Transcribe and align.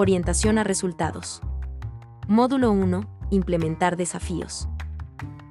Orientación 0.00 0.58
a 0.58 0.62
resultados. 0.62 1.42
Módulo 2.28 2.70
1. 2.70 3.00
Implementar 3.30 3.96
desafíos. 3.96 4.68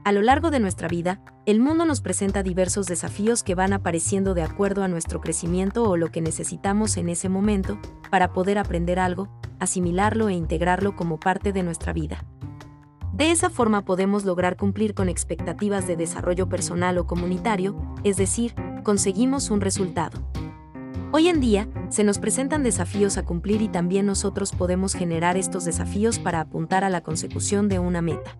A 0.06 0.14
lo 0.14 0.22
largo 0.22 0.52
de 0.52 0.62
nuestra 0.62 0.88
vida, 0.88 1.20
el 1.46 1.60
mundo 1.60 1.84
nos 1.84 2.00
presenta 2.00 2.44
diversos 2.44 2.86
desafíos 2.86 3.44
que 3.44 3.56
van 3.56 3.74
apareciendo 3.74 4.34
de 4.34 4.44
acuerdo 4.44 4.84
a 4.84 4.88
nuestro 4.88 5.20
crecimiento 5.20 5.84
o 5.84 5.98
lo 5.98 6.14
que 6.14 6.22
necesitamos 6.22 6.96
en 6.96 7.10
ese 7.10 7.28
momento 7.28 7.78
para 8.10 8.32
poder 8.32 8.58
aprender 8.58 9.00
algo, 9.00 9.28
asimilarlo 9.60 10.30
e 10.30 10.36
integrarlo 10.36 10.96
como 10.96 11.20
parte 11.20 11.52
de 11.52 11.64
nuestra 11.64 11.92
vida. 11.92 12.24
De 13.12 13.32
esa 13.32 13.50
forma 13.50 13.84
podemos 13.84 14.24
lograr 14.24 14.56
cumplir 14.56 14.94
con 14.94 15.10
expectativas 15.10 15.88
de 15.88 15.98
desarrollo 15.98 16.48
personal 16.48 17.00
o 17.00 17.06
comunitario, 17.06 17.76
es 18.06 18.16
decir, 18.16 18.56
conseguimos 18.86 19.50
un 19.50 19.60
resultado. 19.60 20.26
Hoy 21.14 21.30
en 21.30 21.40
día, 21.40 21.70
se 21.90 22.04
nos 22.04 22.20
presentan 22.20 22.64
desafíos 22.64 23.18
a 23.18 23.24
cumplir 23.24 23.62
y 23.62 23.70
también 23.70 24.06
nosotros 24.06 24.52
podemos 24.52 24.94
generar 24.94 25.38
estos 25.38 25.64
desafíos 25.64 26.20
para 26.20 26.42
apuntar 26.42 26.84
a 26.84 26.90
la 26.90 27.02
consecución 27.02 27.70
de 27.70 27.80
una 27.80 28.02
meta. 28.02 28.38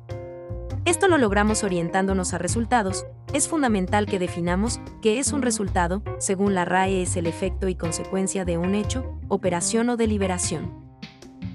Esto 0.84 1.08
lo 1.08 1.18
logramos 1.18 1.64
orientándonos 1.64 2.34
a 2.34 2.38
resultados. 2.38 3.06
Es 3.34 3.48
fundamental 3.48 4.06
que 4.06 4.20
definamos 4.20 4.82
qué 5.02 5.20
es 5.20 5.32
un 5.32 5.44
resultado, 5.44 6.04
según 6.18 6.56
la 6.56 6.66
RAE 6.66 7.04
es 7.04 7.16
el 7.16 7.26
efecto 7.26 7.70
y 7.70 7.76
consecuencia 7.76 8.44
de 8.44 8.58
un 8.58 8.76
hecho, 8.76 9.18
operación 9.30 9.90
o 9.90 9.96
deliberación. 9.96 10.88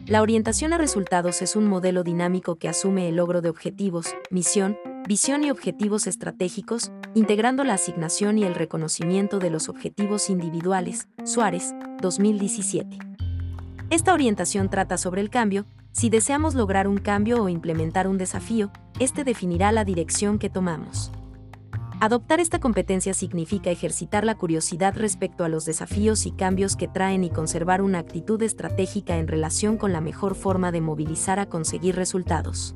La 0.07 0.23
orientación 0.23 0.73
a 0.73 0.79
resultados 0.79 1.43
es 1.43 1.57
un 1.57 1.69
modelo 1.69 2.05
dinámico 2.05 2.57
que 2.57 2.69
asume 2.69 3.09
el 3.09 3.17
logro 3.17 3.43
de 3.43 3.51
objetivos, 3.51 4.15
misión, 4.31 4.79
visión 5.07 5.45
y 5.45 5.51
objetivos 5.51 6.07
estratégicos, 6.07 6.93
integrando 7.15 7.65
la 7.65 7.75
asignación 7.75 8.39
y 8.39 8.45
el 8.45 8.55
reconocimiento 8.55 9.39
de 9.39 9.51
los 9.51 9.69
objetivos 9.69 10.31
individuales. 10.31 11.09
Suárez, 11.25 11.75
2017. 12.01 12.99
Esta 13.91 14.15
orientación 14.15 14.71
trata 14.71 14.97
sobre 14.97 15.21
el 15.21 15.31
cambio, 15.31 15.67
si 15.91 16.09
deseamos 16.09 16.55
lograr 16.55 16.89
un 16.89 16.99
cambio 16.99 17.43
o 17.43 17.49
implementar 17.49 18.07
un 18.07 18.17
desafío, 18.17 18.71
este 18.99 19.25
definirá 19.25 19.73
la 19.73 19.85
dirección 19.85 20.39
que 20.39 20.49
tomamos. 20.49 21.13
Adoptar 22.01 22.41
esta 22.41 22.59
competencia 22.59 23.13
significa 23.13 23.71
ejercitar 23.71 24.25
la 24.25 24.37
curiosidad 24.37 24.97
respecto 24.97 25.45
a 25.45 25.49
los 25.49 25.65
desafíos 25.65 26.27
y 26.27 26.33
cambios 26.33 26.75
que 26.75 26.89
traen 26.89 27.23
y 27.23 27.31
conservar 27.31 27.83
una 27.83 27.99
actitud 27.99 28.43
estratégica 28.43 29.19
en 29.19 29.29
relación 29.29 29.77
con 29.77 29.93
la 29.93 30.01
mejor 30.01 30.35
forma 30.35 30.73
de 30.73 30.81
movilizar 30.81 31.39
a 31.39 31.47
conseguir 31.47 31.95
resultados. 31.95 32.75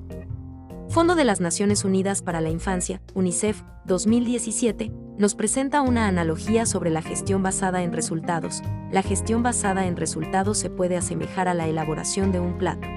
Fondo 0.97 1.15
de 1.15 1.27
las 1.27 1.43
Naciones 1.43 1.85
Unidas 1.85 2.23
para 2.23 2.41
la 2.41 2.49
Infancia, 2.49 3.03
UNICEF, 3.13 3.61
2017, 3.85 4.91
nos 5.19 5.35
presenta 5.35 5.83
una 5.83 6.07
analogía 6.07 6.65
sobre 6.65 6.89
la 6.89 7.03
gestión 7.03 7.43
basada 7.43 7.83
en 7.83 7.93
resultados. 7.93 8.63
La 8.91 9.03
gestión 9.03 9.43
basada 9.43 9.89
en 9.89 9.99
resultados 9.99 10.57
se 10.57 10.71
puede 10.71 10.97
asemejar 10.97 11.49
a 11.49 11.55
la 11.55 11.69
elaboración 11.69 12.33
de 12.33 12.41
un 12.41 12.57
plato. 12.57 12.89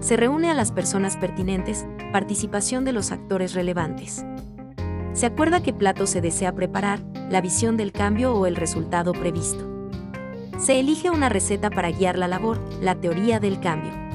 Se 0.00 0.18
reúne 0.18 0.50
a 0.50 0.54
las 0.54 0.72
personas 0.72 1.16
pertinentes, 1.16 1.86
participación 2.12 2.84
de 2.84 2.92
los 2.92 3.10
actores 3.12 3.54
relevantes. 3.54 4.22
Se 5.14 5.24
acuerda 5.24 5.62
qué 5.62 5.72
plato 5.72 6.06
se 6.06 6.20
desea 6.20 6.54
preparar, 6.54 7.00
la 7.30 7.40
visión 7.40 7.78
del 7.78 7.92
cambio 7.92 8.34
o 8.34 8.44
el 8.44 8.56
resultado 8.56 9.14
previsto. 9.14 9.90
Se 10.58 10.78
elige 10.78 11.08
una 11.08 11.30
receta 11.30 11.70
para 11.70 11.90
guiar 11.90 12.18
la 12.18 12.28
labor, 12.28 12.60
la 12.82 12.94
teoría 12.94 13.40
del 13.40 13.58
cambio. 13.58 14.05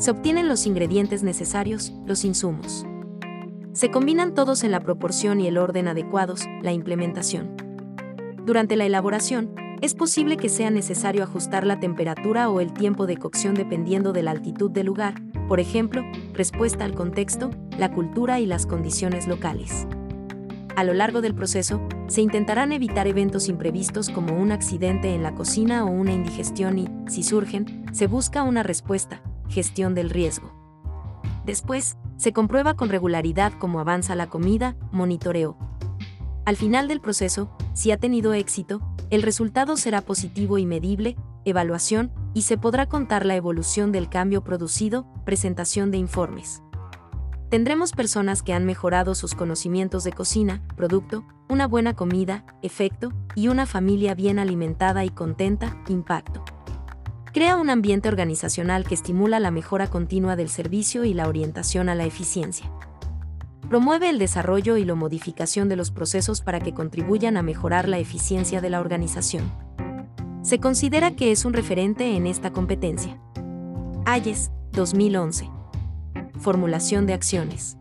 Se 0.00 0.10
obtienen 0.10 0.48
los 0.48 0.66
ingredientes 0.66 1.22
necesarios, 1.22 1.92
los 2.06 2.24
insumos. 2.24 2.86
Se 3.74 3.90
combinan 3.90 4.32
todos 4.32 4.64
en 4.64 4.70
la 4.70 4.80
proporción 4.80 5.42
y 5.42 5.46
el 5.46 5.58
orden 5.58 5.88
adecuados, 5.88 6.46
la 6.62 6.72
implementación. 6.72 7.54
Durante 8.46 8.76
la 8.76 8.86
elaboración, 8.86 9.54
es 9.82 9.94
posible 9.94 10.38
que 10.38 10.48
sea 10.48 10.70
necesario 10.70 11.22
ajustar 11.22 11.66
la 11.66 11.80
temperatura 11.80 12.48
o 12.48 12.60
el 12.60 12.72
tiempo 12.72 13.06
de 13.06 13.18
cocción 13.18 13.52
dependiendo 13.52 14.14
de 14.14 14.22
la 14.22 14.30
altitud 14.30 14.70
del 14.70 14.86
lugar, 14.86 15.20
por 15.48 15.60
ejemplo, 15.60 16.02
respuesta 16.32 16.86
al 16.86 16.94
contexto, 16.94 17.50
la 17.76 17.92
cultura 17.92 18.40
y 18.40 18.46
las 18.46 18.64
condiciones 18.64 19.28
locales. 19.28 19.86
A 20.76 20.84
lo 20.84 20.94
largo 20.94 21.20
del 21.20 21.34
proceso, 21.34 21.78
se 22.06 22.22
intentarán 22.22 22.72
evitar 22.72 23.06
eventos 23.06 23.50
imprevistos 23.50 24.08
como 24.08 24.34
un 24.40 24.50
accidente 24.50 25.14
en 25.14 25.22
la 25.22 25.34
cocina 25.34 25.84
o 25.84 25.90
una 25.90 26.14
indigestión 26.14 26.78
y, 26.78 26.88
si 27.06 27.22
surgen, 27.22 27.84
se 27.92 28.06
busca 28.06 28.42
una 28.42 28.62
respuesta, 28.62 29.20
gestión 29.50 29.94
del 29.94 30.08
riesgo. 30.08 30.52
Después, 31.44 31.98
se 32.16 32.32
comprueba 32.32 32.74
con 32.74 32.88
regularidad 32.88 33.52
cómo 33.58 33.80
avanza 33.80 34.14
la 34.14 34.28
comida, 34.28 34.76
monitoreo. 34.92 35.56
Al 36.44 36.56
final 36.56 36.88
del 36.88 37.00
proceso, 37.00 37.50
si 37.74 37.90
ha 37.90 37.98
tenido 37.98 38.32
éxito, 38.32 38.80
el 39.10 39.22
resultado 39.22 39.76
será 39.76 40.00
positivo 40.02 40.58
y 40.58 40.66
medible, 40.66 41.16
evaluación, 41.44 42.12
y 42.34 42.42
se 42.42 42.56
podrá 42.56 42.86
contar 42.86 43.26
la 43.26 43.36
evolución 43.36 43.92
del 43.92 44.08
cambio 44.08 44.44
producido, 44.44 45.06
presentación 45.24 45.90
de 45.90 45.98
informes. 45.98 46.62
Tendremos 47.50 47.90
personas 47.92 48.42
que 48.44 48.52
han 48.52 48.64
mejorado 48.64 49.16
sus 49.16 49.34
conocimientos 49.34 50.04
de 50.04 50.12
cocina, 50.12 50.62
producto, 50.76 51.24
una 51.48 51.66
buena 51.66 51.94
comida, 51.94 52.44
efecto, 52.62 53.12
y 53.34 53.48
una 53.48 53.66
familia 53.66 54.14
bien 54.14 54.38
alimentada 54.38 55.04
y 55.04 55.10
contenta, 55.10 55.76
impacto. 55.88 56.44
Crea 57.32 57.56
un 57.56 57.70
ambiente 57.70 58.08
organizacional 58.08 58.84
que 58.84 58.94
estimula 58.94 59.38
la 59.38 59.52
mejora 59.52 59.86
continua 59.86 60.34
del 60.34 60.48
servicio 60.48 61.04
y 61.04 61.14
la 61.14 61.28
orientación 61.28 61.88
a 61.88 61.94
la 61.94 62.04
eficiencia. 62.04 62.68
Promueve 63.68 64.08
el 64.08 64.18
desarrollo 64.18 64.76
y 64.76 64.84
la 64.84 64.96
modificación 64.96 65.68
de 65.68 65.76
los 65.76 65.92
procesos 65.92 66.40
para 66.40 66.58
que 66.58 66.74
contribuyan 66.74 67.36
a 67.36 67.42
mejorar 67.42 67.88
la 67.88 67.98
eficiencia 67.98 68.60
de 68.60 68.70
la 68.70 68.80
organización. 68.80 69.48
Se 70.42 70.58
considera 70.58 71.14
que 71.14 71.30
es 71.30 71.44
un 71.44 71.52
referente 71.52 72.16
en 72.16 72.26
esta 72.26 72.50
competencia. 72.52 73.16
Ayes, 74.06 74.50
2011. 74.72 75.48
Formulación 76.40 77.06
de 77.06 77.12
acciones. 77.12 77.76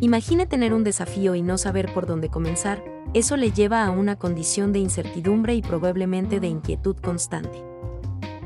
Imagine 0.00 0.44
tener 0.46 0.74
un 0.74 0.82
desafío 0.82 1.36
y 1.36 1.42
no 1.42 1.56
saber 1.56 1.94
por 1.94 2.06
dónde 2.06 2.30
comenzar, 2.30 2.82
eso 3.14 3.36
le 3.36 3.52
lleva 3.52 3.84
a 3.84 3.90
una 3.90 4.16
condición 4.16 4.72
de 4.72 4.80
incertidumbre 4.80 5.54
y 5.54 5.62
probablemente 5.62 6.40
de 6.40 6.48
inquietud 6.48 6.96
constante. 6.96 7.65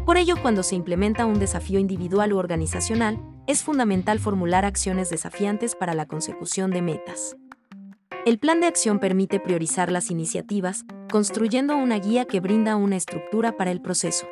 Por 0.07 0.17
ello, 0.17 0.37
cuando 0.41 0.63
se 0.63 0.75
implementa 0.75 1.27
un 1.27 1.39
desafío 1.39 1.79
individual 1.79 2.33
u 2.33 2.39
organizacional, 2.39 3.21
es 3.47 3.63
fundamental 3.63 4.19
formular 4.19 4.65
acciones 4.65 5.11
desafiantes 5.11 5.75
para 5.75 5.95
la 5.95 6.07
consecución 6.07 6.71
de 6.71 6.83
metas. 6.83 7.37
El 8.27 8.39
plan 8.39 8.61
de 8.61 8.67
acción 8.67 8.99
permite 8.99 9.41
priorizar 9.41 9.91
las 9.91 10.11
iniciativas, 10.11 10.85
construyendo 11.11 11.77
una 11.77 11.99
guía 11.99 12.27
que 12.27 12.41
brinda 12.41 12.77
una 12.77 12.97
estructura 12.97 13.57
para 13.57 13.71
el 13.71 13.81
proceso. 13.81 14.27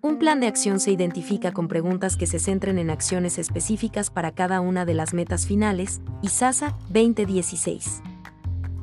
Un 0.00 0.18
plan 0.18 0.40
de 0.40 0.46
acción 0.46 0.80
se 0.80 0.90
identifica 0.90 1.52
con 1.52 1.66
preguntas 1.66 2.16
que 2.16 2.26
se 2.26 2.38
centren 2.38 2.78
en 2.78 2.90
acciones 2.90 3.38
específicas 3.38 4.10
para 4.10 4.32
cada 4.32 4.60
una 4.60 4.84
de 4.84 4.94
las 4.94 5.14
metas 5.14 5.46
finales, 5.46 6.00
ISASA 6.22 6.76
2016. 6.88 8.02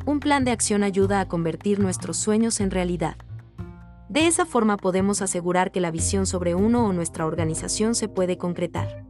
Un 0.05 0.19
plan 0.19 0.43
de 0.45 0.51
acción 0.51 0.83
ayuda 0.83 1.19
a 1.19 1.27
convertir 1.27 1.79
nuestros 1.79 2.17
sueños 2.17 2.59
en 2.59 2.71
realidad. 2.71 3.17
De 4.11 4.27
esa 4.27 4.45
forma 4.45 4.75
podemos 4.75 5.21
asegurar 5.21 5.71
que 5.71 5.79
la 5.79 5.89
visión 5.89 6.25
sobre 6.25 6.53
uno 6.53 6.85
o 6.85 6.91
nuestra 6.91 7.25
organización 7.25 7.95
se 7.95 8.09
puede 8.09 8.37
concretar. 8.37 9.05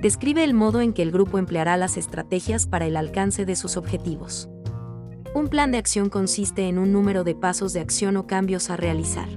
Describe 0.00 0.42
el 0.42 0.54
modo 0.54 0.80
en 0.80 0.94
que 0.94 1.02
el 1.02 1.12
grupo 1.12 1.36
empleará 1.36 1.76
las 1.76 1.98
estrategias 1.98 2.66
para 2.66 2.86
el 2.86 2.96
alcance 2.96 3.44
de 3.44 3.54
sus 3.54 3.76
objetivos. 3.76 4.48
Un 5.34 5.48
plan 5.48 5.72
de 5.72 5.76
acción 5.76 6.08
consiste 6.08 6.68
en 6.68 6.78
un 6.78 6.90
número 6.90 7.22
de 7.22 7.34
pasos 7.34 7.74
de 7.74 7.80
acción 7.80 8.16
o 8.16 8.26
cambios 8.26 8.70
a 8.70 8.78
realizar. 8.78 9.28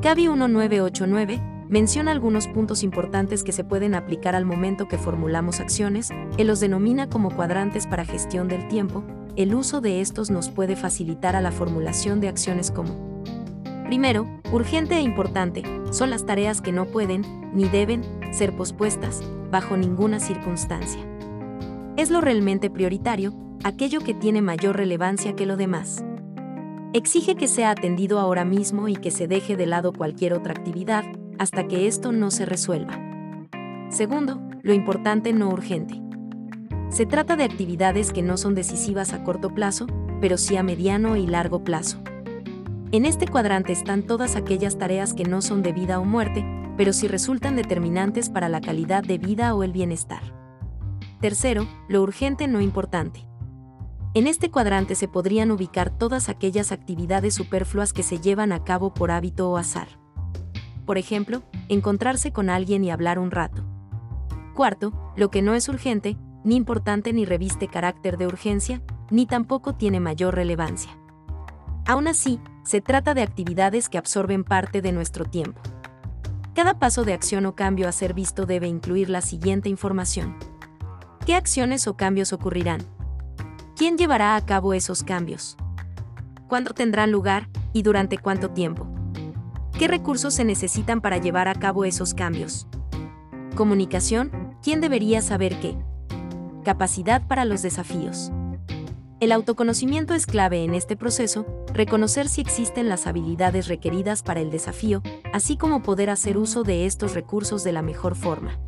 CABI 0.00 0.28
1989 0.28 1.42
menciona 1.68 2.12
algunos 2.12 2.46
puntos 2.46 2.84
importantes 2.84 3.42
que 3.42 3.50
se 3.50 3.64
pueden 3.64 3.96
aplicar 3.96 4.36
al 4.36 4.44
momento 4.44 4.86
que 4.86 4.96
formulamos 4.96 5.58
acciones, 5.58 6.10
él 6.36 6.46
los 6.46 6.60
denomina 6.60 7.08
como 7.08 7.34
cuadrantes 7.34 7.88
para 7.88 8.04
gestión 8.04 8.46
del 8.46 8.68
tiempo, 8.68 9.02
el 9.34 9.56
uso 9.56 9.80
de 9.80 10.00
estos 10.00 10.30
nos 10.30 10.50
puede 10.50 10.76
facilitar 10.76 11.34
a 11.34 11.40
la 11.40 11.50
formulación 11.50 12.20
de 12.20 12.28
acciones 12.28 12.70
como 12.70 13.17
Primero, 13.88 14.26
urgente 14.52 14.96
e 14.96 15.00
importante, 15.00 15.62
son 15.92 16.10
las 16.10 16.26
tareas 16.26 16.60
que 16.60 16.72
no 16.72 16.84
pueden, 16.84 17.22
ni 17.54 17.64
deben, 17.64 18.02
ser 18.32 18.54
pospuestas, 18.54 19.22
bajo 19.50 19.78
ninguna 19.78 20.20
circunstancia. 20.20 21.00
Es 21.96 22.10
lo 22.10 22.20
realmente 22.20 22.68
prioritario, 22.68 23.32
aquello 23.64 24.00
que 24.00 24.12
tiene 24.12 24.42
mayor 24.42 24.76
relevancia 24.76 25.34
que 25.34 25.46
lo 25.46 25.56
demás. 25.56 26.04
Exige 26.92 27.34
que 27.34 27.48
sea 27.48 27.70
atendido 27.70 28.18
ahora 28.18 28.44
mismo 28.44 28.88
y 28.88 28.96
que 28.96 29.10
se 29.10 29.26
deje 29.26 29.56
de 29.56 29.64
lado 29.64 29.94
cualquier 29.94 30.34
otra 30.34 30.52
actividad, 30.52 31.04
hasta 31.38 31.66
que 31.66 31.86
esto 31.86 32.12
no 32.12 32.30
se 32.30 32.44
resuelva. 32.44 33.00
Segundo, 33.88 34.38
lo 34.60 34.74
importante 34.74 35.32
no 35.32 35.48
urgente. 35.48 35.98
Se 36.90 37.06
trata 37.06 37.36
de 37.36 37.44
actividades 37.44 38.12
que 38.12 38.20
no 38.20 38.36
son 38.36 38.54
decisivas 38.54 39.14
a 39.14 39.24
corto 39.24 39.54
plazo, 39.54 39.86
pero 40.20 40.36
sí 40.36 40.58
a 40.58 40.62
mediano 40.62 41.16
y 41.16 41.26
largo 41.26 41.64
plazo. 41.64 42.02
En 42.90 43.04
este 43.04 43.28
cuadrante 43.28 43.72
están 43.72 44.02
todas 44.02 44.34
aquellas 44.34 44.78
tareas 44.78 45.12
que 45.12 45.24
no 45.24 45.42
son 45.42 45.62
de 45.62 45.74
vida 45.74 46.00
o 46.00 46.06
muerte, 46.06 46.42
pero 46.78 46.94
sí 46.94 47.06
resultan 47.06 47.54
determinantes 47.54 48.30
para 48.30 48.48
la 48.48 48.62
calidad 48.62 49.02
de 49.02 49.18
vida 49.18 49.54
o 49.54 49.62
el 49.62 49.72
bienestar. 49.72 50.22
Tercero, 51.20 51.66
lo 51.90 52.00
urgente 52.00 52.48
no 52.48 52.62
importante. 52.62 53.28
En 54.14 54.26
este 54.26 54.50
cuadrante 54.50 54.94
se 54.94 55.06
podrían 55.06 55.50
ubicar 55.50 55.90
todas 55.90 56.30
aquellas 56.30 56.72
actividades 56.72 57.34
superfluas 57.34 57.92
que 57.92 58.02
se 58.02 58.20
llevan 58.20 58.52
a 58.52 58.64
cabo 58.64 58.94
por 58.94 59.10
hábito 59.10 59.50
o 59.50 59.58
azar. 59.58 59.88
Por 60.86 60.96
ejemplo, 60.96 61.42
encontrarse 61.68 62.32
con 62.32 62.48
alguien 62.48 62.84
y 62.84 62.90
hablar 62.90 63.18
un 63.18 63.30
rato. 63.30 63.66
Cuarto, 64.54 65.12
lo 65.14 65.30
que 65.30 65.42
no 65.42 65.54
es 65.54 65.68
urgente, 65.68 66.16
ni 66.42 66.56
importante 66.56 67.12
ni 67.12 67.26
reviste 67.26 67.68
carácter 67.68 68.16
de 68.16 68.26
urgencia, 68.26 68.80
ni 69.10 69.26
tampoco 69.26 69.74
tiene 69.74 70.00
mayor 70.00 70.34
relevancia. 70.34 70.98
Aún 71.86 72.08
así, 72.08 72.40
se 72.64 72.80
trata 72.80 73.14
de 73.14 73.22
actividades 73.22 73.88
que 73.88 73.98
absorben 73.98 74.44
parte 74.44 74.82
de 74.82 74.92
nuestro 74.92 75.24
tiempo. 75.24 75.60
Cada 76.54 76.78
paso 76.78 77.04
de 77.04 77.12
acción 77.12 77.46
o 77.46 77.54
cambio 77.54 77.88
a 77.88 77.92
ser 77.92 78.14
visto 78.14 78.44
debe 78.44 78.66
incluir 78.66 79.08
la 79.10 79.20
siguiente 79.20 79.68
información. 79.68 80.36
¿Qué 81.24 81.34
acciones 81.34 81.86
o 81.86 81.96
cambios 81.96 82.32
ocurrirán? 82.32 82.80
¿Quién 83.76 83.96
llevará 83.96 84.34
a 84.34 84.44
cabo 84.44 84.74
esos 84.74 85.04
cambios? 85.04 85.56
¿Cuándo 86.48 86.74
tendrán 86.74 87.12
lugar 87.12 87.48
y 87.72 87.82
durante 87.82 88.18
cuánto 88.18 88.50
tiempo? 88.50 88.88
¿Qué 89.78 89.86
recursos 89.86 90.34
se 90.34 90.44
necesitan 90.44 91.00
para 91.00 91.18
llevar 91.18 91.46
a 91.46 91.54
cabo 91.54 91.84
esos 91.84 92.12
cambios? 92.12 92.66
Comunicación, 93.54 94.56
¿quién 94.62 94.80
debería 94.80 95.22
saber 95.22 95.60
qué? 95.60 95.76
Capacidad 96.64 97.26
para 97.28 97.44
los 97.44 97.62
desafíos. 97.62 98.32
El 99.20 99.32
autoconocimiento 99.32 100.14
es 100.14 100.26
clave 100.26 100.62
en 100.62 100.74
este 100.74 100.96
proceso, 100.96 101.44
reconocer 101.74 102.28
si 102.28 102.40
existen 102.40 102.88
las 102.88 103.08
habilidades 103.08 103.66
requeridas 103.66 104.22
para 104.22 104.40
el 104.40 104.52
desafío, 104.52 105.02
así 105.32 105.56
como 105.56 105.82
poder 105.82 106.08
hacer 106.08 106.38
uso 106.38 106.62
de 106.62 106.86
estos 106.86 107.14
recursos 107.14 107.64
de 107.64 107.72
la 107.72 107.82
mejor 107.82 108.14
forma. 108.14 108.60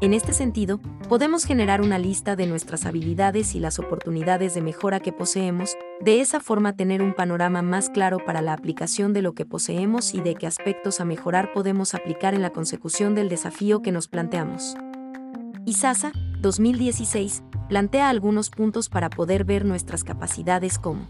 En 0.00 0.14
este 0.14 0.32
sentido, 0.32 0.80
podemos 1.10 1.44
generar 1.44 1.82
una 1.82 1.98
lista 1.98 2.36
de 2.36 2.46
nuestras 2.46 2.86
habilidades 2.86 3.54
y 3.54 3.60
las 3.60 3.78
oportunidades 3.78 4.54
de 4.54 4.62
mejora 4.62 4.98
que 4.98 5.12
poseemos, 5.12 5.76
de 6.00 6.22
esa 6.22 6.40
forma 6.40 6.74
tener 6.74 7.02
un 7.02 7.12
panorama 7.12 7.60
más 7.60 7.90
claro 7.90 8.16
para 8.24 8.40
la 8.40 8.54
aplicación 8.54 9.12
de 9.12 9.20
lo 9.20 9.34
que 9.34 9.44
poseemos 9.44 10.14
y 10.14 10.22
de 10.22 10.36
qué 10.36 10.46
aspectos 10.46 11.00
a 11.00 11.04
mejorar 11.04 11.52
podemos 11.52 11.92
aplicar 11.92 12.32
en 12.32 12.40
la 12.40 12.48
consecución 12.48 13.14
del 13.14 13.28
desafío 13.28 13.82
que 13.82 13.92
nos 13.92 14.08
planteamos. 14.08 14.74
ISASA, 15.66 16.12
2016, 16.40 17.42
plantea 17.70 18.08
algunos 18.08 18.50
puntos 18.50 18.88
para 18.88 19.10
poder 19.10 19.44
ver 19.44 19.64
nuestras 19.64 20.02
capacidades 20.02 20.76
como 20.76 21.06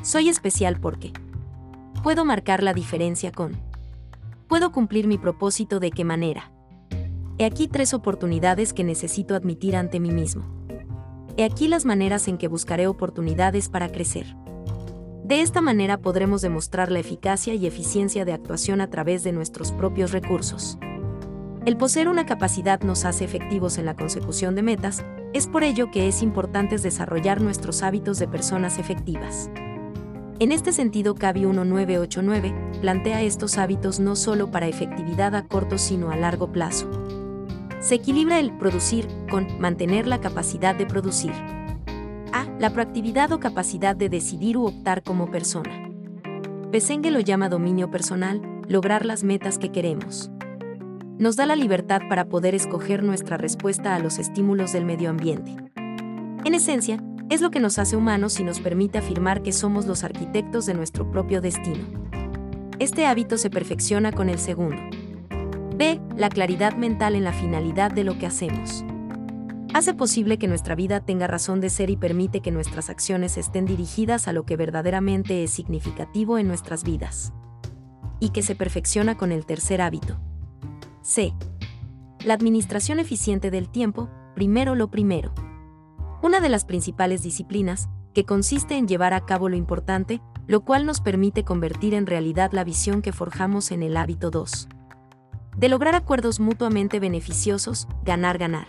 Soy 0.00 0.30
especial 0.30 0.80
porque 0.80 1.12
Puedo 2.02 2.24
marcar 2.24 2.62
la 2.62 2.72
diferencia 2.72 3.30
con 3.30 3.60
Puedo 4.48 4.72
cumplir 4.72 5.06
mi 5.06 5.18
propósito 5.18 5.78
de 5.78 5.90
qué 5.90 6.02
manera 6.02 6.50
He 7.36 7.44
aquí 7.44 7.68
tres 7.68 7.92
oportunidades 7.92 8.72
que 8.72 8.84
necesito 8.84 9.34
admitir 9.34 9.76
ante 9.76 10.00
mí 10.00 10.10
mismo. 10.10 10.44
He 11.36 11.44
aquí 11.44 11.68
las 11.68 11.84
maneras 11.84 12.26
en 12.26 12.38
que 12.38 12.48
buscaré 12.48 12.86
oportunidades 12.86 13.68
para 13.68 13.92
crecer. 13.92 14.34
De 15.24 15.42
esta 15.42 15.60
manera 15.60 15.98
podremos 15.98 16.40
demostrar 16.40 16.90
la 16.90 17.00
eficacia 17.00 17.52
y 17.52 17.66
eficiencia 17.66 18.24
de 18.24 18.32
actuación 18.32 18.80
a 18.80 18.88
través 18.88 19.24
de 19.24 19.32
nuestros 19.32 19.72
propios 19.72 20.12
recursos. 20.12 20.78
El 21.66 21.76
poseer 21.76 22.06
una 22.06 22.26
capacidad 22.26 22.80
nos 22.82 23.04
hace 23.04 23.24
efectivos 23.24 23.76
en 23.76 23.86
la 23.86 23.96
consecución 23.96 24.54
de 24.54 24.62
metas, 24.62 25.04
es 25.32 25.48
por 25.48 25.64
ello 25.64 25.90
que 25.90 26.06
es 26.06 26.22
importante 26.22 26.78
desarrollar 26.78 27.40
nuestros 27.40 27.82
hábitos 27.82 28.20
de 28.20 28.28
personas 28.28 28.78
efectivas. 28.78 29.50
En 30.38 30.52
este 30.52 30.70
sentido, 30.70 31.16
CABI 31.16 31.40
1989 31.46 32.54
plantea 32.80 33.22
estos 33.22 33.58
hábitos 33.58 33.98
no 33.98 34.14
solo 34.14 34.48
para 34.48 34.68
efectividad 34.68 35.34
a 35.34 35.48
corto 35.48 35.76
sino 35.76 36.12
a 36.12 36.16
largo 36.16 36.52
plazo. 36.52 36.88
Se 37.80 37.96
equilibra 37.96 38.38
el 38.38 38.56
producir 38.56 39.08
con 39.28 39.48
mantener 39.58 40.06
la 40.06 40.20
capacidad 40.20 40.76
de 40.76 40.86
producir. 40.86 41.32
A. 42.32 42.46
La 42.60 42.70
proactividad 42.70 43.32
o 43.32 43.40
capacidad 43.40 43.96
de 43.96 44.08
decidir 44.08 44.56
u 44.56 44.66
optar 44.66 45.02
como 45.02 45.32
persona. 45.32 45.90
Besengue 46.70 47.10
lo 47.10 47.18
llama 47.18 47.48
dominio 47.48 47.90
personal, 47.90 48.40
lograr 48.68 49.04
las 49.04 49.24
metas 49.24 49.58
que 49.58 49.72
queremos. 49.72 50.30
Nos 51.18 51.34
da 51.34 51.46
la 51.46 51.56
libertad 51.56 52.02
para 52.10 52.26
poder 52.26 52.54
escoger 52.54 53.02
nuestra 53.02 53.38
respuesta 53.38 53.94
a 53.94 53.98
los 53.98 54.18
estímulos 54.18 54.74
del 54.74 54.84
medio 54.84 55.08
ambiente. 55.08 55.56
En 56.44 56.52
esencia, 56.52 57.02
es 57.30 57.40
lo 57.40 57.50
que 57.50 57.58
nos 57.58 57.78
hace 57.78 57.96
humanos 57.96 58.38
y 58.38 58.44
nos 58.44 58.60
permite 58.60 58.98
afirmar 58.98 59.42
que 59.42 59.52
somos 59.52 59.86
los 59.86 60.04
arquitectos 60.04 60.66
de 60.66 60.74
nuestro 60.74 61.10
propio 61.10 61.40
destino. 61.40 61.86
Este 62.78 63.06
hábito 63.06 63.38
se 63.38 63.48
perfecciona 63.48 64.12
con 64.12 64.28
el 64.28 64.38
segundo. 64.38 64.76
B. 65.74 65.98
La 66.16 66.28
claridad 66.28 66.76
mental 66.76 67.14
en 67.14 67.24
la 67.24 67.32
finalidad 67.32 67.90
de 67.90 68.04
lo 68.04 68.18
que 68.18 68.26
hacemos. 68.26 68.84
Hace 69.72 69.94
posible 69.94 70.36
que 70.36 70.48
nuestra 70.48 70.74
vida 70.74 71.00
tenga 71.00 71.26
razón 71.26 71.62
de 71.62 71.70
ser 71.70 71.88
y 71.88 71.96
permite 71.96 72.40
que 72.42 72.50
nuestras 72.50 72.90
acciones 72.90 73.38
estén 73.38 73.64
dirigidas 73.64 74.28
a 74.28 74.34
lo 74.34 74.44
que 74.44 74.56
verdaderamente 74.56 75.42
es 75.42 75.50
significativo 75.50 76.36
en 76.36 76.46
nuestras 76.46 76.84
vidas. 76.84 77.32
Y 78.20 78.30
que 78.30 78.42
se 78.42 78.54
perfecciona 78.54 79.16
con 79.16 79.32
el 79.32 79.46
tercer 79.46 79.80
hábito. 79.80 80.20
C. 81.06 81.32
La 82.24 82.34
administración 82.34 82.98
eficiente 82.98 83.52
del 83.52 83.68
tiempo, 83.68 84.10
primero 84.34 84.74
lo 84.74 84.90
primero. 84.90 85.32
Una 86.20 86.40
de 86.40 86.48
las 86.48 86.64
principales 86.64 87.22
disciplinas, 87.22 87.88
que 88.12 88.24
consiste 88.24 88.76
en 88.76 88.88
llevar 88.88 89.14
a 89.14 89.24
cabo 89.24 89.48
lo 89.48 89.54
importante, 89.54 90.20
lo 90.48 90.64
cual 90.64 90.84
nos 90.84 91.00
permite 91.00 91.44
convertir 91.44 91.94
en 91.94 92.06
realidad 92.06 92.50
la 92.52 92.64
visión 92.64 93.02
que 93.02 93.12
forjamos 93.12 93.70
en 93.70 93.84
el 93.84 93.96
hábito 93.96 94.30
2 94.30 94.68
de 95.56 95.68
lograr 95.68 95.94
acuerdos 95.94 96.38
mutuamente 96.38 97.00
beneficiosos, 97.00 97.88
ganar-ganar. 98.04 98.66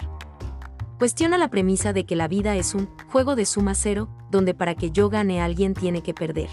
Cuestiona 0.97 1.37
la 1.37 1.49
premisa 1.49 1.93
de 1.93 2.05
que 2.05 2.15
la 2.15 2.27
vida 2.27 2.55
es 2.55 2.73
un 2.73 2.87
juego 3.11 3.35
de 3.35 3.45
suma 3.45 3.75
cero, 3.75 4.09
donde 4.31 4.53
para 4.53 4.73
que 4.73 4.91
yo 4.91 5.09
gane 5.09 5.41
alguien 5.41 5.73
tiene 5.73 6.01
que 6.01 6.13
perder. 6.13 6.49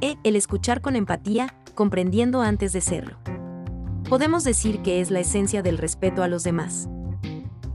E. 0.00 0.16
El 0.24 0.36
escuchar 0.36 0.80
con 0.80 0.94
empatía, 0.94 1.54
comprendiendo 1.74 2.42
antes 2.42 2.72
de 2.72 2.80
serlo. 2.80 3.18
Podemos 4.10 4.44
decir 4.44 4.82
que 4.82 5.00
es 5.00 5.10
la 5.10 5.20
esencia 5.20 5.62
del 5.62 5.78
respeto 5.78 6.22
a 6.22 6.28
los 6.28 6.42
demás. 6.42 6.88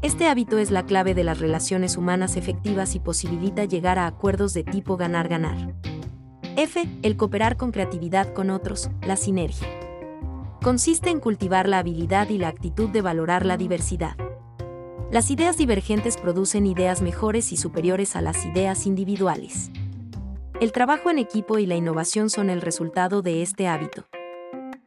Este 0.01 0.27
hábito 0.27 0.57
es 0.57 0.69
la 0.69 0.85
clave 0.85 1.15
de 1.15 1.23
las 1.23 1.39
relaciones 1.39 1.95
humanas 1.97 2.35
efectivas 2.35 2.93
y 2.93 2.99
posibilita 2.99 3.65
llegar 3.65 3.97
a 3.97 4.05
acuerdos 4.05 4.53
de 4.53 4.65
tipo 4.65 4.97
ganar-ganar. 4.97 5.73
F. 6.57 6.87
El 7.01 7.15
cooperar 7.15 7.55
con 7.55 7.71
creatividad 7.71 8.33
con 8.33 8.49
otros, 8.49 8.91
la 9.07 9.15
sinergia 9.15 9.67
consiste 10.61 11.11
en 11.11 11.19
cultivar 11.19 11.69
la 11.69 11.77
habilidad 11.77 12.27
y 12.29 12.39
la 12.39 12.47
actitud 12.47 12.89
de 12.89 13.01
valorar 13.01 13.45
la 13.45 13.55
diversidad. 13.55 14.17
Las 15.11 15.29
ideas 15.29 15.57
divergentes 15.57 16.17
producen 16.17 16.65
ideas 16.65 17.03
mejores 17.03 17.51
y 17.51 17.57
superiores 17.57 18.15
a 18.15 18.21
las 18.21 18.43
ideas 18.47 18.87
individuales. 18.87 19.69
El 20.59 20.71
trabajo 20.71 21.11
en 21.11 21.19
equipo 21.19 21.59
y 21.59 21.67
la 21.67 21.75
innovación 21.75 22.31
son 22.31 22.49
el 22.49 22.61
resultado 22.61 23.21
de 23.21 23.43
este 23.43 23.67
hábito. 23.67 24.07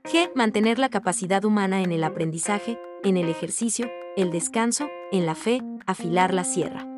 G. 0.09 0.31
Mantener 0.35 0.79
la 0.79 0.89
capacidad 0.89 1.45
humana 1.45 1.83
en 1.83 1.93
el 1.93 2.03
aprendizaje, 2.03 2.79
en 3.05 3.19
el 3.19 3.29
ejercicio, 3.29 3.91
el 4.17 4.31
descanso, 4.31 4.89
en 5.13 5.27
la 5.27 5.35
fe, 5.35 5.61
afilar 5.85 6.33
la 6.33 6.45
sierra. 6.45 6.89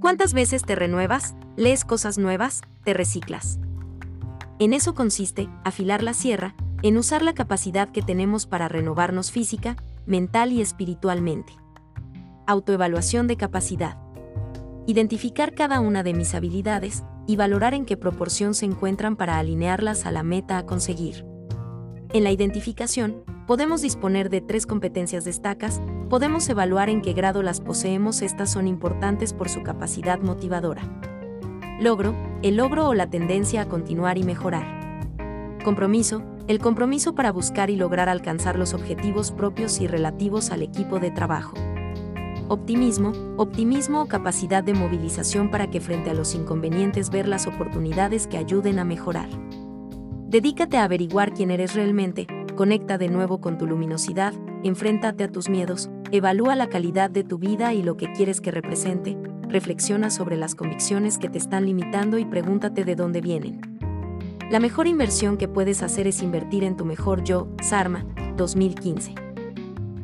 ¿Cuántas 0.00 0.32
veces 0.32 0.62
te 0.62 0.74
renuevas, 0.74 1.34
lees 1.56 1.84
cosas 1.84 2.16
nuevas, 2.16 2.62
te 2.84 2.94
reciclas? 2.94 3.58
En 4.58 4.72
eso 4.72 4.94
consiste, 4.94 5.50
afilar 5.62 6.02
la 6.02 6.14
sierra, 6.14 6.54
en 6.80 6.96
usar 6.96 7.20
la 7.20 7.34
capacidad 7.34 7.90
que 7.90 8.00
tenemos 8.00 8.46
para 8.46 8.66
renovarnos 8.66 9.30
física, 9.30 9.76
mental 10.06 10.52
y 10.52 10.62
espiritualmente. 10.62 11.52
Autoevaluación 12.46 13.26
de 13.26 13.36
capacidad. 13.36 13.98
Identificar 14.86 15.54
cada 15.54 15.80
una 15.80 16.02
de 16.02 16.14
mis 16.14 16.34
habilidades 16.34 17.04
y 17.26 17.36
valorar 17.36 17.74
en 17.74 17.84
qué 17.84 17.98
proporción 17.98 18.54
se 18.54 18.64
encuentran 18.64 19.16
para 19.16 19.38
alinearlas 19.38 20.06
a 20.06 20.12
la 20.12 20.22
meta 20.22 20.56
a 20.56 20.64
conseguir. 20.64 21.30
En 22.14 22.24
la 22.24 22.30
identificación, 22.30 23.24
podemos 23.46 23.80
disponer 23.80 24.28
de 24.28 24.42
tres 24.42 24.66
competencias 24.66 25.24
destacas, 25.24 25.80
podemos 26.10 26.46
evaluar 26.50 26.90
en 26.90 27.00
qué 27.00 27.14
grado 27.14 27.42
las 27.42 27.62
poseemos, 27.62 28.20
estas 28.20 28.52
son 28.52 28.68
importantes 28.68 29.32
por 29.32 29.48
su 29.48 29.62
capacidad 29.62 30.20
motivadora. 30.20 30.82
Logro, 31.80 32.14
el 32.42 32.56
logro 32.56 32.86
o 32.88 32.92
la 32.92 33.08
tendencia 33.08 33.62
a 33.62 33.68
continuar 33.68 34.18
y 34.18 34.24
mejorar. 34.24 35.08
Compromiso, 35.64 36.22
el 36.48 36.58
compromiso 36.58 37.14
para 37.14 37.32
buscar 37.32 37.70
y 37.70 37.76
lograr 37.76 38.10
alcanzar 38.10 38.58
los 38.58 38.74
objetivos 38.74 39.32
propios 39.32 39.80
y 39.80 39.86
relativos 39.86 40.50
al 40.50 40.60
equipo 40.60 41.00
de 41.00 41.12
trabajo. 41.12 41.54
Optimismo, 42.48 43.12
optimismo 43.38 44.02
o 44.02 44.06
capacidad 44.06 44.62
de 44.62 44.74
movilización 44.74 45.50
para 45.50 45.70
que 45.70 45.80
frente 45.80 46.10
a 46.10 46.14
los 46.14 46.34
inconvenientes 46.34 47.08
ver 47.08 47.26
las 47.26 47.46
oportunidades 47.46 48.26
que 48.26 48.36
ayuden 48.36 48.78
a 48.78 48.84
mejorar. 48.84 49.30
Dedícate 50.32 50.78
a 50.78 50.84
averiguar 50.84 51.34
quién 51.34 51.50
eres 51.50 51.74
realmente, 51.74 52.26
conecta 52.56 52.96
de 52.96 53.08
nuevo 53.08 53.42
con 53.42 53.58
tu 53.58 53.66
luminosidad, 53.66 54.32
enfréntate 54.64 55.24
a 55.24 55.28
tus 55.30 55.50
miedos, 55.50 55.90
evalúa 56.10 56.56
la 56.56 56.70
calidad 56.70 57.10
de 57.10 57.22
tu 57.22 57.36
vida 57.36 57.74
y 57.74 57.82
lo 57.82 57.98
que 57.98 58.10
quieres 58.14 58.40
que 58.40 58.50
represente, 58.50 59.18
reflexiona 59.46 60.08
sobre 60.08 60.38
las 60.38 60.54
convicciones 60.54 61.18
que 61.18 61.28
te 61.28 61.36
están 61.36 61.66
limitando 61.66 62.16
y 62.16 62.24
pregúntate 62.24 62.82
de 62.82 62.96
dónde 62.96 63.20
vienen. 63.20 63.60
La 64.50 64.58
mejor 64.58 64.86
inversión 64.86 65.36
que 65.36 65.48
puedes 65.48 65.82
hacer 65.82 66.06
es 66.06 66.22
invertir 66.22 66.64
en 66.64 66.78
tu 66.78 66.86
mejor 66.86 67.22
yo, 67.24 67.48
Sarma, 67.60 68.06
2015. 68.38 69.21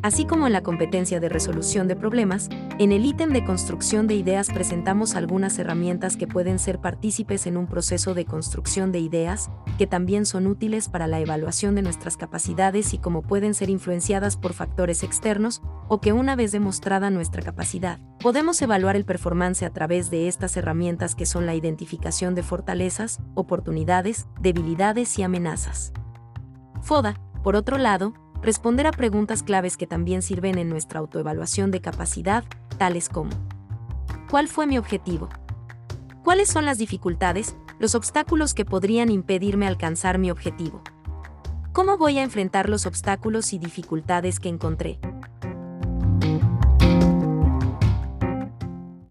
Así 0.01 0.25
como 0.25 0.47
en 0.47 0.53
la 0.53 0.63
competencia 0.63 1.19
de 1.19 1.29
resolución 1.29 1.89
de 1.89 1.97
problemas, 1.97 2.49
en 2.79 2.93
el 2.93 3.05
ítem 3.05 3.31
de 3.31 3.45
construcción 3.45 4.07
de 4.07 4.15
ideas 4.15 4.49
presentamos 4.49 5.17
algunas 5.17 5.59
herramientas 5.59 6.17
que 6.17 6.29
pueden 6.29 6.61
ser 6.61 6.79
partícipes 6.79 7.47
en 7.47 7.57
un 7.57 7.67
proceso 7.67 8.15
de 8.15 8.25
construcción 8.25 8.93
de 8.93 9.01
ideas, 9.01 9.51
que 9.77 9.89
también 9.89 10.25
son 10.25 10.47
útiles 10.47 10.89
para 10.89 11.09
la 11.09 11.19
evaluación 11.19 11.75
de 11.75 11.83
nuestras 11.83 12.17
capacidades 12.17 12.95
y 12.95 12.99
cómo 12.99 13.23
pueden 13.23 13.55
ser 13.55 13.71
influenciadas 13.71 14.37
por 14.37 14.53
factores 14.53 15.03
externos, 15.03 15.63
o 15.89 16.01
que 16.01 16.13
una 16.13 16.37
vez 16.37 16.53
demostrada 16.53 17.11
nuestra 17.11 17.43
capacidad, 17.43 17.99
podemos 18.21 18.63
evaluar 18.63 18.95
el 18.95 19.05
performance 19.05 19.65
a 19.65 19.71
través 19.71 20.11
de 20.11 20.29
estas 20.29 20.57
herramientas 20.57 21.17
que 21.17 21.27
son 21.27 21.45
la 21.45 21.57
identificación 21.57 22.37
de 22.37 22.45
fortalezas, 22.45 23.19
oportunidades, 23.35 24.29
debilidades 24.41 25.19
y 25.19 25.25
amenazas. 25.25 25.93
FODA, 26.83 27.21
por 27.43 27.57
otro 27.57 27.79
lado, 27.79 28.15
responder 28.43 28.87
a 28.87 28.93
preguntas 28.93 29.43
claves 29.43 29.77
que 29.77 29.87
también 29.87 30.23
sirven 30.23 30.59
en 30.59 30.69
nuestra 30.69 31.01
autoevaluación 31.01 31.71
de 31.71 31.81
capacidad, 31.81 32.45
tales 32.79 33.09
como 33.09 33.31
¿Cuál 34.31 34.49
fue 34.49 34.67
mi 34.67 34.77
objetivo? 34.77 35.31
¿Cuáles 36.23 36.51
son 36.51 36.67
las 36.67 36.77
dificultades, 36.77 37.57
los 37.79 37.95
obstáculos 37.95 38.53
que 38.53 38.67
podrían 38.67 39.11
impedirme 39.11 39.67
alcanzar 39.67 40.19
mi 40.19 40.31
objetivo? 40.31 40.83
¿Cómo 41.73 41.97
voy 41.97 42.19
a 42.19 42.23
enfrentar 42.23 42.69
los 42.69 42.85
obstáculos 42.85 43.55
y 43.55 43.59
dificultades 43.59 44.39
que 44.39 44.51
encontré? 44.51 44.99